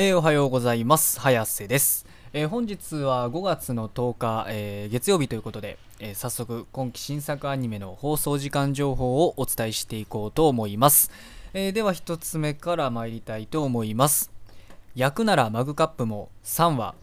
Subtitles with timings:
[0.00, 1.18] えーおはようございます。
[1.18, 11.10] 早瀬です、えー本日は5月の10日、えー月曜日ということで、え早速今期新作アニメの放送時間情報をお伝えしていこうと思います、
[11.52, 14.30] えでは1つ目から参りたいと思います。
[14.94, 16.94] 焼くならマグカップも3話。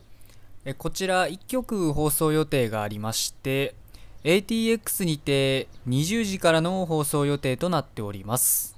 [0.63, 3.75] えこちら1曲放送予定がありまして
[4.23, 8.74] ATX にて20時からの放送予定となっております。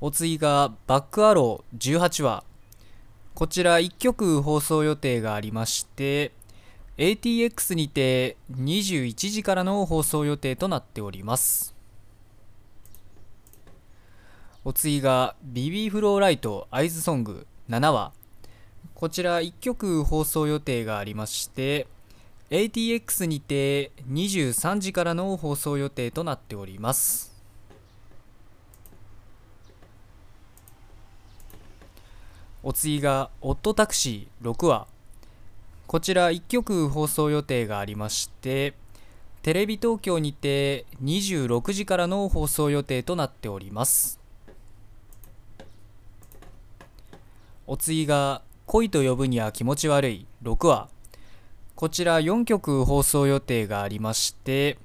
[0.00, 2.44] お次がバックアロー18話。
[3.34, 6.32] こちら1曲放送予定がありまして
[6.98, 11.74] ATX にて21時からの放送予定となっております。
[14.64, 18.12] お次がビビーフローライトアイズソング7話。
[18.94, 21.88] こちら1曲放送予定がありまして
[22.50, 27.27] ATX にて23時からの放送予定となっております。
[32.62, 34.88] お次が「オットタクシー」6話。
[35.86, 38.74] こちら1曲放送予定がありまして
[39.42, 44.18] テレビ東京にて26時からの放送予定となっております。
[47.66, 50.88] お次が「恋と呼ぶには気持ち悪い」6話。
[51.76, 54.78] こちら4曲放送予定がありまして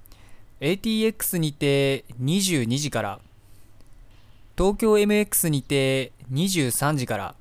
[0.59, 3.19] ATX にて22時から
[4.55, 7.35] 東京 MX にて23時から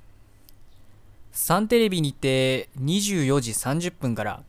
[1.33, 4.43] サンテレビにて24時30分から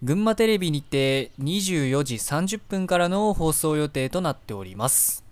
[0.00, 5.24] 群馬テレビにて24時30分からの放送予定となっております。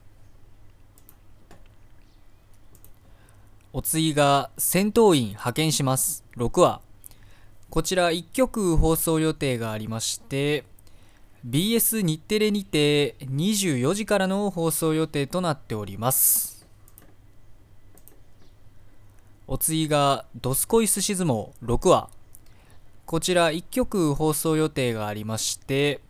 [3.72, 6.24] お次が戦闘員派遣します。
[6.36, 6.80] 6話
[7.70, 10.64] こちら1曲放送予定がありまして
[11.46, 16.57] BS 日テレにて24時からの放送予定となっております。
[19.50, 22.10] お次が「どすこいすし相撲」6話。
[23.06, 26.02] こちら1曲放送予定がありまして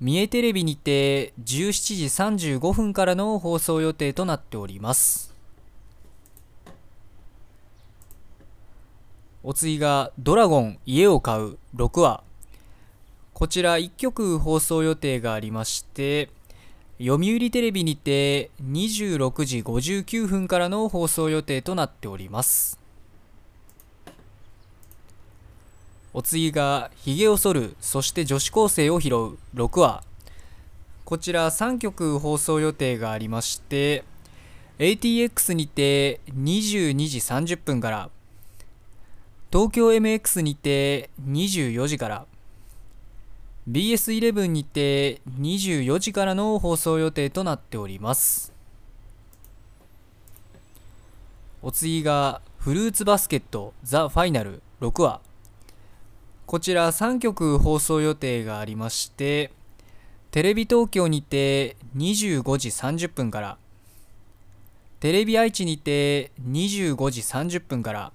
[0.00, 5.32] 三重テレビにて17時35分からの放送予定となっております。
[9.44, 12.24] お次が「ドラゴン家を買う」6話。
[13.34, 16.28] こちら1曲放送予定がありまして
[16.98, 22.78] 読売テレビにて26時59分からの放送予定となっております。
[26.12, 30.04] お次が「ひげを剃るそして女子高生を拾う」6話。
[31.04, 34.04] こちら3曲放送予定がありまして
[34.78, 38.10] ATX にて22時30分から
[39.52, 42.26] 東京 MX にて24時から
[43.70, 48.52] BS11 にて24時からの放送予定となっております。
[51.62, 55.20] お次がフルーツバスケットザ・ファイナル6話。
[56.46, 59.50] こちら3曲放送予定がありまして
[60.30, 63.56] テレビ東京にて25時30分から
[65.00, 68.12] テレビ愛知にて25時30分から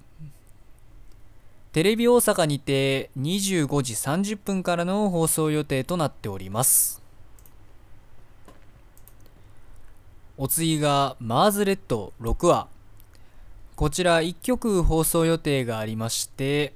[1.72, 7.00] テレビ大阪にて25時30分からの放送予定となっております。
[10.36, 12.66] お次がマーズレッド6話。
[13.76, 16.74] こちら1曲放送予定がありまして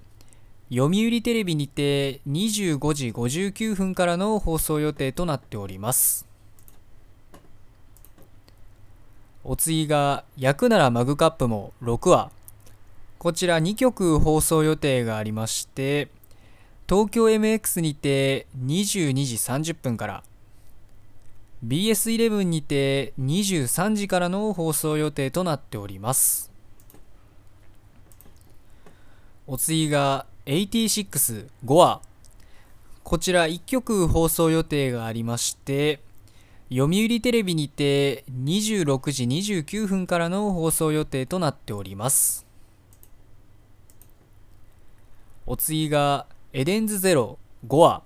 [0.70, 6.24] 読売テレビにて25時59分からの放送予定となっております。
[9.42, 12.30] お次が「焼くならマグカップも」6話。
[13.24, 16.08] こちら2曲放送予定がありまして
[16.86, 20.24] 東京 MX にて22時30分から
[21.66, 26.52] BS11 にて23時からの放送予定となっております。
[29.46, 32.02] お次が865話
[33.04, 36.00] こちら1曲放送予定がありまして
[36.68, 42.43] 読売テレビにて26時29分からの放送予定となっております。
[45.46, 48.02] お次がエデンズゼロ5話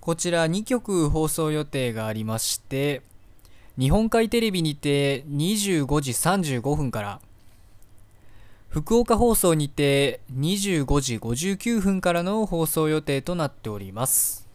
[0.00, 3.02] こちら2曲放送予定がありまして
[3.78, 7.20] 日本海テレビにて25時35分から
[8.68, 14.48] 福岡放送にて25時59分からの放送予定となっております。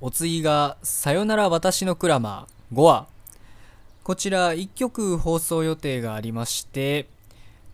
[0.00, 3.08] お次が「さよなら私のクラマー」5話
[4.04, 7.08] こちら1曲放送予定がありまして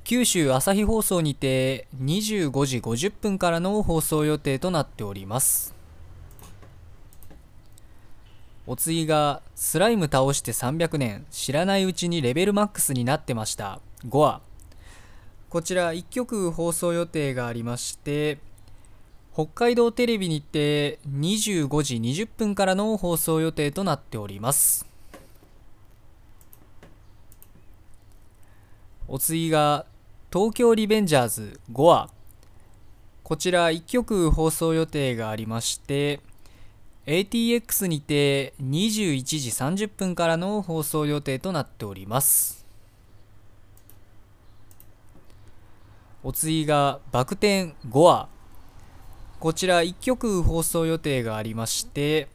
[0.05, 5.75] 九州朝日放送にて25時50分からの放送予定となっております。
[8.67, 13.81] お次がスライム倒して300年知らないうちにレベルマックスになってました。
[14.07, 14.41] 5話
[15.49, 18.39] こちら1曲放送予定がありまして
[19.33, 24.90] 北海道テレビにて25時20分からの放送予定となっております。
[29.13, 29.87] お次が
[30.33, 32.11] 東京リベンジャーズ5話
[33.25, 36.21] こちら1曲放送予定がありまして
[37.07, 42.65] ATX にて21時30分からの放送予定となっております。
[46.23, 48.29] お次がバク転5話
[49.41, 52.29] こちら1曲放送予定がありまして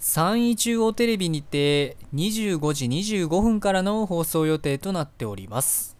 [0.00, 5.97] 3位中央テレビにて25時25分からの放送予定となっております。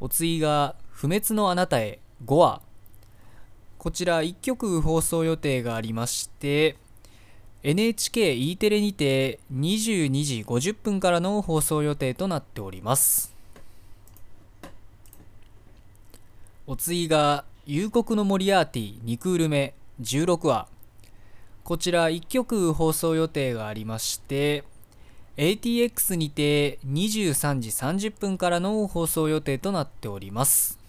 [0.00, 2.62] お次が「不滅のあなたへ」5話。
[3.78, 6.76] こちら1曲放送予定がありまして
[7.62, 13.34] NHKE テレにて22時50分からの放送予定となっております。
[16.66, 20.68] お次が「夕刻のモリアーティ2クール目」16話。
[21.62, 24.64] こちら1曲放送予定がありまして
[25.36, 30.80] ATX にて23時30分からの放送予定となっております。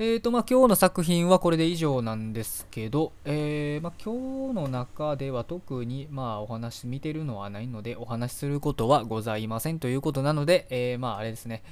[0.00, 11.62] えーとまあ、今日の作品はこれで以上なんですけど、えー、まあ、今日の中では特に、まあ、お話見てるのはないのでお話しすることはございませんということなので、えー、まああれですね、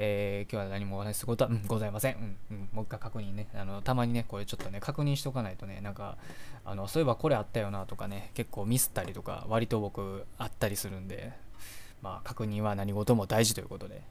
[0.00, 2.68] えー、今日は何もお話しすることは、うん、ございません、うんうん。
[2.72, 3.48] もう一回確認ね。
[3.54, 6.16] あのたまにね、これちょっとね、確認しとかないとね、なんか、
[6.64, 11.32] あのそういえばこれあったよなとかね、結構ミスったりとか、割と僕あったりするんで、
[12.00, 14.02] まあ、確認は何事も大事ということで。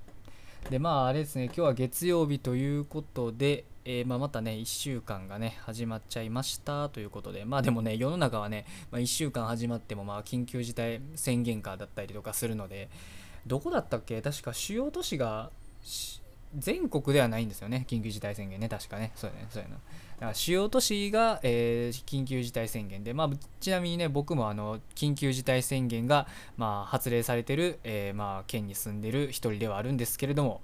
[0.70, 12.90] で、まあ、あれですね、今日は月曜日ということで、えー、まあ、またね、1週間がね、始まっちゃいましたということで、まあでもね、世の中はね、まあ、1週間始まっても、まあ、緊急事態宣言下だったりとかするので、
[13.46, 14.22] どこだったっけ？
[14.22, 15.52] 確か主要都市が
[16.56, 19.12] 全国ではないんですよね、緊急事態宣言ね、確かね。
[19.16, 19.76] そうやね、そうやな。
[19.76, 19.80] だ
[20.22, 23.30] から主要都市が、えー、緊急事態宣言で、まあ、
[23.60, 30.62] ちなみにね、僕もあの緊急事態宣言が、まあ、発令されてる、えー、まあ、県に住んでる一人ではあるんですけれども、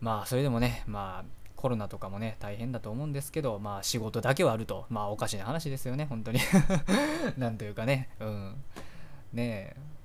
[0.00, 6.38] まあ、それでもね、まあ、コロナとかもね、大変だと思うんですけど、まあ、仕事だけはあると、まあ、おかしな話ですよね、本当に。
[7.36, 8.54] なんというかね、うん。
[9.32, 9.97] ねえ。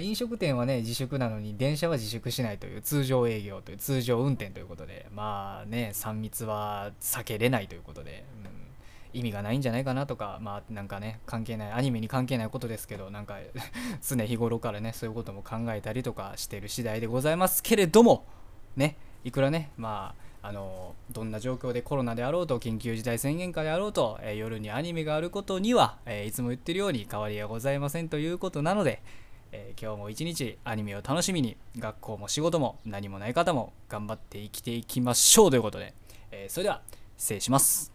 [0.00, 13.38] 飲食店はね自粛なのに電車は自粛しないという通常営業という通常運転ということでまあね3密は避けれないということで、うん、意味がないんじゃないかなとかまあなんかね関係ないアニメに関係ないことですけどなんか
[14.02, 18.24] 常日頃からねそういうことも考えたりとかしてる次第でございますけれども
[18.76, 29.02] ねいくらねまああのどんな状況でコロナであろうと緊急事態宣言下であろうと、えー、夜にアニメがあることには、えー、いつも言ってるように変わりはございませんということなので、
[29.52, 35.94] えー、今日も一日アニメを楽しみに学校も仕事も何もない方も頑張って生きていきましょうということで、
[36.30, 36.80] えー、それでは
[37.18, 37.91] 失礼します。